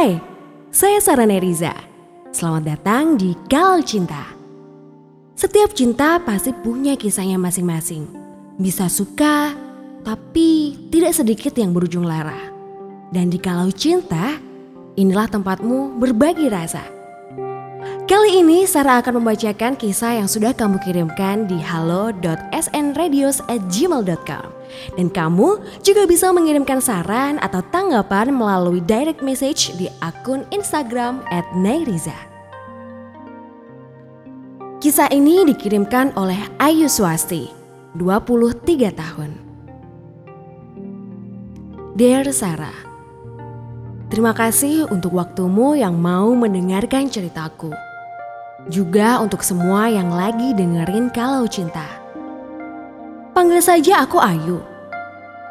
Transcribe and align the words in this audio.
Hai, 0.00 0.16
saya 0.72 0.96
Sarah 0.96 1.28
Neriza. 1.28 1.76
Selamat 2.32 2.72
datang 2.72 3.20
di 3.20 3.36
Kalau 3.52 3.84
Cinta. 3.84 4.32
Setiap 5.36 5.76
cinta 5.76 6.16
pasti 6.16 6.56
punya 6.56 6.96
kisahnya 6.96 7.36
masing-masing. 7.36 8.08
Bisa 8.56 8.88
suka, 8.88 9.52
tapi 10.00 10.72
tidak 10.88 11.12
sedikit 11.12 11.52
yang 11.52 11.76
berujung 11.76 12.08
lara. 12.08 12.48
Dan 13.12 13.28
di 13.28 13.36
Kalau 13.36 13.68
Cinta, 13.76 14.40
inilah 14.96 15.28
tempatmu 15.28 16.00
berbagi 16.00 16.48
rasa. 16.48 16.99
Kali 18.10 18.42
ini 18.42 18.66
Sarah 18.66 18.98
akan 18.98 19.22
membacakan 19.22 19.78
kisah 19.78 20.18
yang 20.18 20.26
sudah 20.26 20.50
kamu 20.50 20.82
kirimkan 20.82 21.46
di 21.46 21.54
halo.snradios@gmail.com. 21.62 24.46
Dan 24.98 25.14
kamu 25.14 25.48
juga 25.86 26.10
bisa 26.10 26.34
mengirimkan 26.34 26.82
saran 26.82 27.38
atau 27.38 27.62
tanggapan 27.70 28.34
melalui 28.34 28.82
direct 28.82 29.22
message 29.22 29.70
di 29.78 29.86
akun 30.02 30.42
Instagram 30.50 31.22
@nairiza. 31.54 32.18
Kisah 34.82 35.06
ini 35.14 35.46
dikirimkan 35.46 36.10
oleh 36.18 36.50
Ayu 36.58 36.90
Swasti, 36.90 37.46
23 37.94 38.90
tahun. 38.90 39.38
Dear 41.94 42.26
Sarah, 42.34 42.74
terima 44.10 44.34
kasih 44.34 44.90
untuk 44.90 45.14
waktumu 45.14 45.78
yang 45.78 45.94
mau 45.94 46.34
mendengarkan 46.34 47.06
ceritaku. 47.06 47.70
Juga 48.68 49.16
untuk 49.24 49.40
semua 49.40 49.88
yang 49.88 50.12
lagi 50.12 50.52
dengerin 50.52 51.08
kalau 51.14 51.48
cinta. 51.48 51.86
Panggil 53.32 53.64
saja 53.64 54.04
aku 54.04 54.20
Ayu. 54.20 54.60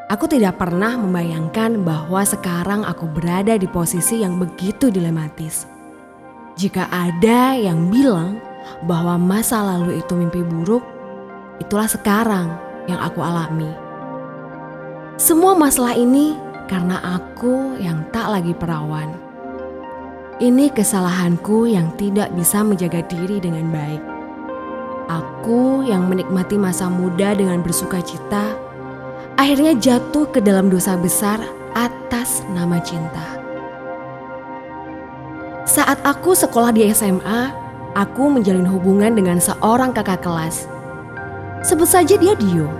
Aku 0.09 0.30
tidak 0.30 0.62
pernah 0.62 0.98
membayangkan 0.98 1.81
bahwa 1.81 2.22
sekarang 2.22 2.86
aku 2.86 3.09
berada 3.09 3.58
di 3.58 3.66
posisi 3.66 4.22
yang 4.22 4.38
begitu 4.38 4.94
dilematis. 4.94 5.66
Jika 6.58 6.89
ada 6.89 7.58
yang 7.58 7.89
bilang 7.89 8.42
bahwa 8.86 9.17
masa 9.17 9.62
lalu 9.62 10.02
itu 10.02 10.14
mimpi 10.14 10.41
buruk, 10.45 10.81
itulah 11.62 11.89
sekarang 11.89 12.50
yang 12.89 12.97
aku 13.02 13.22
alami. 13.22 13.69
Semua 15.17 15.53
masalah 15.53 15.94
ini 15.94 16.38
karena 16.66 16.97
aku 17.17 17.78
yang 17.78 18.06
tak 18.09 18.30
lagi 18.34 18.53
perawan. 18.53 19.28
Ini 20.40 20.72
kesalahanku 20.72 21.68
yang 21.68 21.92
tidak 22.00 22.32
bisa 22.32 22.64
menjaga 22.64 23.04
diri 23.12 23.44
dengan 23.44 23.76
baik. 23.76 24.00
Aku 25.12 25.84
yang 25.84 26.08
menikmati 26.08 26.56
masa 26.56 26.88
muda 26.88 27.36
dengan 27.36 27.59
bersuka 27.59 28.00
cita, 28.00 28.56
akhirnya 29.36 29.76
jatuh 29.76 30.31
ke 30.31 30.40
dalam 30.40 30.72
dosa 30.72 30.96
besar 30.96 31.44
atas 31.76 32.40
nama 32.56 32.80
cinta. 32.80 33.36
Saat 35.68 36.00
aku 36.08 36.31
sekolah 36.31 36.72
di 36.72 36.88
SMA, 36.96 37.52
aku 38.00 38.31
menjalin 38.31 38.64
hubungan 38.64 39.20
dengan 39.20 39.44
seorang 39.44 39.92
kakak 39.92 40.24
kelas. 40.24 40.72
Sebut 41.68 41.92
saja 41.92 42.16
dia 42.16 42.31
Dio. 42.40 42.72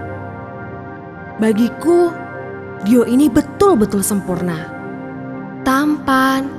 Bagiku, 1.44 2.08
Dio 2.88 3.04
ini 3.04 3.28
betul-betul 3.28 4.00
sempurna. 4.00 4.72
Tampan, 5.68 6.59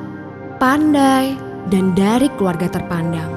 pandai, 0.60 1.40
dan 1.72 1.96
dari 1.96 2.28
keluarga 2.36 2.68
terpandang. 2.68 3.32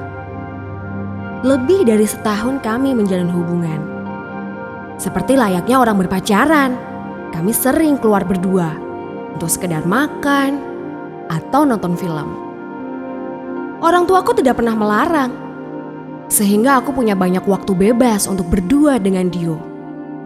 Lebih 1.40 1.88
dari 1.88 2.04
setahun 2.04 2.60
kami 2.60 2.92
menjalin 2.92 3.32
hubungan. 3.32 3.80
Seperti 5.00 5.32
layaknya 5.32 5.80
orang 5.80 6.04
berpacaran, 6.04 6.76
kami 7.32 7.56
sering 7.56 7.96
keluar 7.96 8.28
berdua 8.28 8.76
untuk 9.32 9.48
sekedar 9.48 9.88
makan 9.88 10.60
atau 11.32 11.64
nonton 11.64 11.96
film. 11.96 12.28
Orang 13.80 14.04
tuaku 14.04 14.36
tidak 14.36 14.60
pernah 14.60 14.76
melarang, 14.76 15.32
sehingga 16.28 16.84
aku 16.84 16.92
punya 16.92 17.16
banyak 17.16 17.44
waktu 17.48 17.72
bebas 17.72 18.28
untuk 18.28 18.52
berdua 18.52 19.00
dengan 19.00 19.32
Dio, 19.32 19.56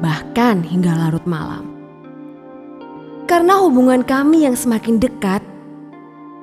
bahkan 0.02 0.66
hingga 0.66 0.98
larut 0.98 1.22
malam. 1.30 1.62
Karena 3.30 3.58
hubungan 3.62 4.02
kami 4.02 4.46
yang 4.46 4.54
semakin 4.58 4.98
dekat, 5.02 5.42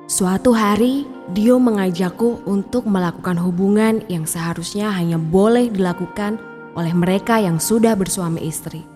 Suatu 0.06 0.54
hari, 0.54 1.02
Dio 1.34 1.58
mengajakku 1.58 2.46
untuk 2.46 2.86
melakukan 2.86 3.34
hubungan 3.42 4.06
yang 4.06 4.22
seharusnya 4.22 4.94
hanya 4.94 5.18
boleh 5.18 5.66
dilakukan 5.66 6.38
oleh 6.78 6.94
mereka 6.94 7.42
yang 7.42 7.58
sudah 7.58 7.98
bersuami 7.98 8.46
istri. 8.46 8.86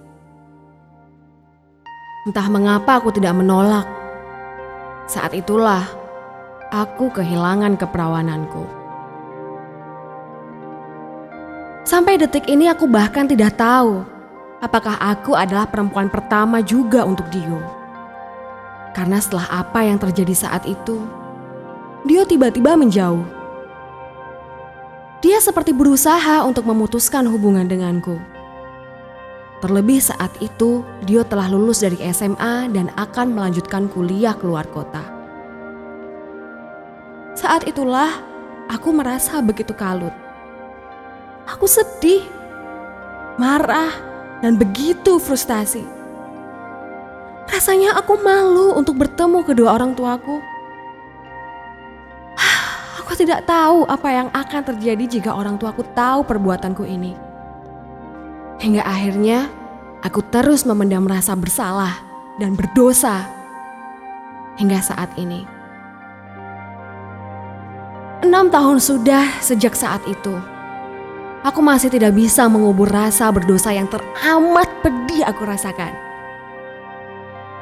Entah 2.31 2.47
mengapa 2.47 3.03
aku 3.03 3.10
tidak 3.10 3.34
menolak. 3.34 3.91
Saat 5.10 5.34
itulah 5.34 5.82
aku 6.71 7.10
kehilangan 7.10 7.75
keperawananku. 7.75 8.62
Sampai 11.82 12.22
detik 12.22 12.47
ini 12.47 12.71
aku 12.71 12.87
bahkan 12.87 13.27
tidak 13.27 13.59
tahu 13.59 14.06
apakah 14.62 14.94
aku 15.03 15.34
adalah 15.34 15.66
perempuan 15.66 16.06
pertama 16.06 16.62
juga 16.62 17.03
untuk 17.03 17.27
Dio. 17.34 17.79
Karena 18.90 19.22
setelah 19.22 19.46
apa 19.50 19.86
yang 19.86 20.02
terjadi 20.02 20.34
saat 20.34 20.66
itu, 20.66 20.98
Dio 22.02 22.26
tiba-tiba 22.26 22.74
menjauh. 22.74 23.22
Dia 25.20 25.36
seperti 25.36 25.76
berusaha 25.76 26.42
untuk 26.48 26.64
memutuskan 26.64 27.28
hubungan 27.28 27.68
denganku. 27.68 28.16
Terlebih 29.60 30.00
saat 30.00 30.32
itu, 30.40 30.80
Dio 31.04 31.20
telah 31.28 31.52
lulus 31.52 31.84
dari 31.84 32.00
SMA 32.08 32.72
dan 32.72 32.88
akan 32.96 33.36
melanjutkan 33.36 33.92
kuliah 33.92 34.32
keluar 34.32 34.64
kota. 34.72 35.04
Saat 37.36 37.68
itulah 37.68 38.24
aku 38.72 38.88
merasa 38.96 39.44
begitu 39.44 39.76
kalut. 39.76 40.12
Aku 41.44 41.68
sedih, 41.68 42.24
marah, 43.36 43.92
dan 44.40 44.56
begitu 44.56 45.20
frustasi. 45.20 45.99
Rasanya 47.50 47.98
aku 47.98 48.14
malu 48.22 48.78
untuk 48.78 48.94
bertemu 48.94 49.42
kedua 49.42 49.74
orang 49.74 49.98
tuaku. 49.98 50.38
Aku 53.02 53.12
tidak 53.18 53.42
tahu 53.42 53.82
apa 53.90 54.06
yang 54.06 54.28
akan 54.30 54.62
terjadi 54.62 55.18
jika 55.18 55.34
orang 55.34 55.58
tuaku 55.58 55.82
tahu 55.92 56.22
perbuatanku 56.22 56.86
ini. 56.86 57.18
Hingga 58.62 58.86
akhirnya 58.86 59.50
aku 60.04 60.20
terus 60.30 60.68
memendam 60.68 61.08
rasa 61.08 61.32
bersalah 61.32 61.96
dan 62.36 62.54
berdosa 62.54 63.24
hingga 64.60 64.78
saat 64.84 65.08
ini. 65.16 65.48
Enam 68.20 68.52
tahun 68.52 68.78
sudah 68.78 69.40
sejak 69.40 69.72
saat 69.72 70.04
itu. 70.04 70.36
Aku 71.40 71.64
masih 71.64 71.88
tidak 71.88 72.12
bisa 72.12 72.44
mengubur 72.52 72.84
rasa 72.84 73.32
berdosa 73.32 73.72
yang 73.72 73.88
teramat 73.88 74.68
pedih 74.84 75.24
aku 75.24 75.48
rasakan. 75.48 76.09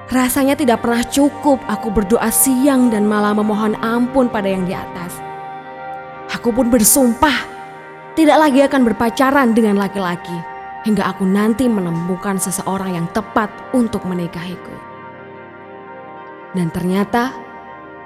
Rasanya 0.08 0.56
tidak 0.56 0.80
pernah 0.80 1.04
cukup 1.04 1.60
aku 1.68 1.92
berdoa 1.92 2.32
siang 2.32 2.88
dan 2.88 3.04
malam 3.04 3.44
memohon 3.44 3.76
ampun 3.84 4.32
pada 4.32 4.48
yang 4.48 4.64
di 4.64 4.72
atas. 4.72 5.20
Aku 6.32 6.48
pun 6.48 6.72
bersumpah 6.72 7.44
tidak 8.16 8.40
lagi 8.40 8.64
akan 8.64 8.88
berpacaran 8.88 9.52
dengan 9.52 9.76
laki-laki 9.76 10.32
hingga 10.88 11.12
aku 11.12 11.28
nanti 11.28 11.68
menemukan 11.68 12.40
seseorang 12.40 12.96
yang 12.96 13.06
tepat 13.12 13.52
untuk 13.76 14.00
menikahiku. 14.08 14.72
Dan 16.56 16.72
ternyata 16.72 17.36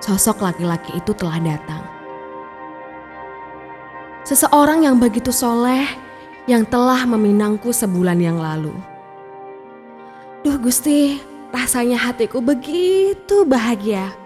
sosok 0.02 0.42
laki-laki 0.42 0.98
itu 0.98 1.14
telah 1.14 1.38
datang. 1.38 1.86
Seseorang 4.26 4.90
yang 4.90 4.98
begitu 4.98 5.30
soleh 5.30 5.86
yang 6.50 6.66
telah 6.66 7.06
meminangku 7.06 7.70
sebulan 7.70 8.18
yang 8.18 8.42
lalu. 8.42 8.74
Duh 10.42 10.58
Gusti, 10.58 11.31
Rasanya 11.52 12.00
hatiku 12.00 12.40
begitu 12.40 13.44
bahagia. 13.44 14.16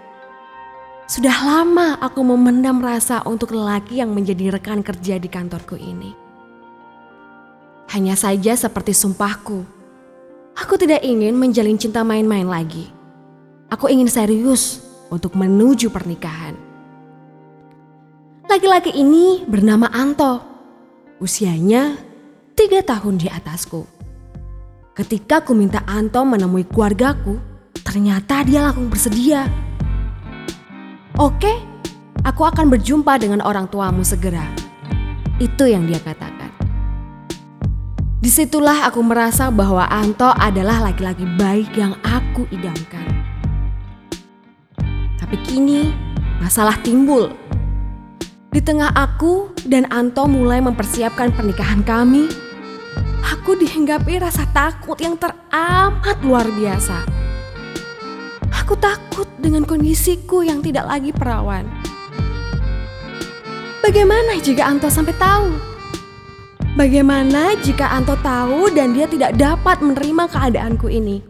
Sudah 1.07 1.35
lama 1.43 1.99
aku 1.99 2.23
memendam 2.23 2.79
rasa 2.79 3.23
untuk 3.27 3.51
lelaki 3.51 3.99
yang 3.99 4.15
menjadi 4.15 4.55
rekan 4.55 4.79
kerja 4.79 5.19
di 5.19 5.27
kantorku 5.27 5.75
ini. 5.75 6.15
Hanya 7.91 8.15
saja 8.19 8.55
seperti 8.55 8.91
sumpahku, 8.91 9.63
aku 10.55 10.73
tidak 10.75 11.03
ingin 11.03 11.35
menjalin 11.35 11.79
cinta 11.79 12.03
main-main 12.03 12.47
lagi. 12.47 12.91
Aku 13.71 13.87
ingin 13.87 14.07
serius 14.11 14.83
untuk 15.11 15.35
menuju 15.35 15.91
pernikahan. 15.91 16.55
Laki-laki 18.47 18.95
ini 18.95 19.43
bernama 19.43 19.91
Anto. 19.91 20.43
Usianya 21.19 21.95
tiga 22.55 22.83
tahun 22.83 23.19
di 23.19 23.27
atasku. 23.27 23.96
Ketika 24.97 25.45
ku 25.45 25.53
minta 25.53 25.85
Anto 25.85 26.25
menemui 26.25 26.65
keluargaku, 26.65 27.37
ternyata 27.85 28.41
dia 28.41 28.65
langsung 28.65 28.89
bersedia. 28.89 29.45
Oke, 31.21 31.53
aku 32.25 32.41
akan 32.41 32.65
berjumpa 32.73 33.21
dengan 33.21 33.45
orang 33.45 33.69
tuamu 33.69 34.01
segera. 34.01 34.41
Itu 35.37 35.69
yang 35.69 35.85
dia 35.85 36.01
katakan. 36.01 36.49
Di 38.17 38.25
situlah 38.25 38.89
aku 38.89 39.05
merasa 39.05 39.53
bahwa 39.53 39.85
Anto 39.85 40.33
adalah 40.33 40.89
laki-laki 40.89 41.29
baik 41.37 41.77
yang 41.77 41.93
aku 42.01 42.49
idamkan. 42.49 43.05
Tapi 45.21 45.37
kini 45.45 45.93
masalah 46.41 46.73
timbul. 46.81 47.29
Di 48.49 48.65
tengah 48.65 48.89
aku 48.97 49.53
dan 49.69 49.85
Anto 49.93 50.25
mulai 50.25 50.57
mempersiapkan 50.57 51.37
pernikahan 51.37 51.85
kami, 51.85 52.46
aku 53.27 53.59
dihinggapi 53.59 54.23
rasa 54.23 54.47
takut 54.55 54.95
yang 55.03 55.19
teramat 55.19 56.17
luar 56.23 56.47
biasa. 56.47 57.03
Aku 58.63 58.79
takut 58.79 59.27
dengan 59.35 59.67
kondisiku 59.67 60.43
yang 60.43 60.63
tidak 60.63 60.87
lagi 60.87 61.11
perawan. 61.11 61.67
Bagaimana 63.83 64.39
jika 64.39 64.67
Anto 64.67 64.87
sampai 64.87 65.15
tahu? 65.15 65.47
Bagaimana 66.75 67.55
jika 67.63 67.91
Anto 67.91 68.15
tahu 68.19 68.71
dan 68.71 68.95
dia 68.95 69.07
tidak 69.07 69.35
dapat 69.35 69.79
menerima 69.79 70.23
keadaanku 70.27 70.87
ini? 70.91 71.23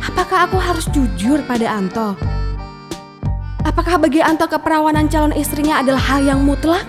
Apakah 0.00 0.50
aku 0.50 0.58
harus 0.58 0.86
jujur 0.90 1.42
pada 1.46 1.70
Anto? 1.70 2.18
Apakah 3.62 4.02
bagi 4.02 4.18
Anto 4.18 4.50
keperawanan 4.50 5.06
calon 5.06 5.34
istrinya 5.34 5.78
adalah 5.78 6.02
hal 6.02 6.26
yang 6.26 6.42
mutlak? 6.42 6.82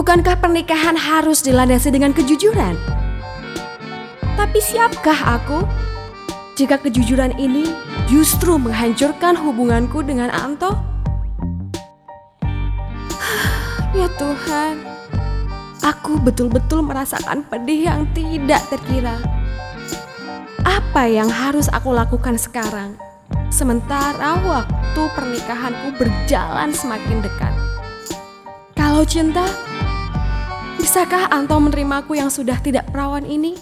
Bukankah 0.00 0.40
pernikahan 0.40 0.96
harus 0.96 1.44
dilandasi 1.44 1.92
dengan 1.92 2.16
kejujuran? 2.16 2.72
Tapi 4.32 4.56
siapkah 4.56 5.36
aku 5.36 5.60
jika 6.56 6.80
kejujuran 6.80 7.36
ini 7.36 7.68
justru 8.08 8.56
menghancurkan 8.56 9.36
hubunganku 9.36 10.00
dengan 10.00 10.32
Anto? 10.32 10.72
ya 14.00 14.08
Tuhan, 14.16 14.80
aku 15.84 16.16
betul-betul 16.24 16.80
merasakan 16.80 17.44
pedih 17.44 17.92
yang 17.92 18.08
tidak 18.16 18.64
terkira. 18.72 19.20
Apa 20.64 21.12
yang 21.12 21.28
harus 21.28 21.68
aku 21.68 21.92
lakukan 21.92 22.40
sekarang? 22.40 22.96
Sementara 23.52 24.40
waktu 24.48 25.02
pernikahanku 25.12 25.92
berjalan 26.00 26.72
semakin 26.72 27.20
dekat. 27.20 27.52
Kalau 28.72 29.04
cinta, 29.04 29.44
bisakah 30.80 31.28
Anto 31.28 31.60
menerimaku 31.60 32.16
yang 32.16 32.32
sudah 32.32 32.56
tidak 32.64 32.88
perawan 32.88 33.28
ini? 33.28 33.52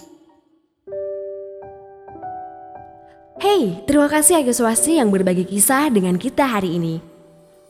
Hey, 3.39 3.79
terima 3.83 4.07
kasih 4.07 4.39
Agus 4.39 4.63
Wasi 4.63 4.95
yang 4.99 5.11
berbagi 5.11 5.43
kisah 5.43 5.91
dengan 5.91 6.15
kita 6.15 6.47
hari 6.47 6.79
ini. 6.79 7.03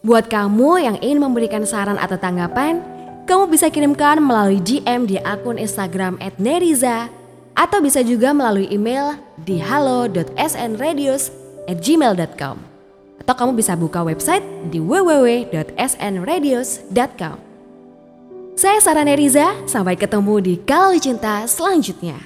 Buat 0.05 0.29
kamu 0.29 0.85
yang 0.85 1.01
ingin 1.01 1.17
memberikan 1.17 1.65
saran 1.65 1.97
atau 1.97 2.13
tanggapan, 2.17 2.81
kamu 3.25 3.49
bisa 3.49 3.73
kirimkan 3.73 4.21
melalui 4.21 4.61
GM 4.61 5.09
di 5.09 5.17
akun 5.21 5.57
Instagram 5.57 6.17
@neriza 6.37 7.09
atau 7.57 7.81
bisa 7.81 8.05
juga 8.05 8.29
melalui 8.33 8.69
email 8.69 9.17
di 9.41 9.57
halo.snradios 9.57 11.33
atau 13.19 13.35
kamu 13.37 13.51
bisa 13.53 13.77
buka 13.77 14.01
website 14.01 14.41
di 14.73 14.81
www.snradios.com. 14.81 17.48
Saya 18.59 18.83
Sarah 18.83 19.07
Neriza, 19.07 19.55
sampai 19.71 19.95
ketemu 19.95 20.43
di 20.43 20.53
Kalau 20.59 20.91
Cinta 20.99 21.47
selanjutnya. 21.47 22.19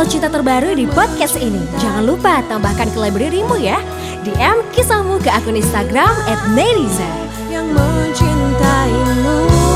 Kalau 0.00 0.16
Cinta 0.16 0.32
terbaru 0.32 0.72
di 0.72 0.88
podcast 0.88 1.36
ini. 1.36 1.60
Jangan 1.76 2.08
lupa 2.08 2.40
tambahkan 2.48 2.88
ke 2.88 2.96
librarymu 2.96 3.52
ya. 3.60 3.76
DM 4.24 4.64
kisahmu 4.72 5.20
ke 5.20 5.28
akun 5.28 5.60
Instagram 5.60 6.08
@neriza. 6.56 7.04
yang 7.52 7.68
mencintaimu 7.68 9.69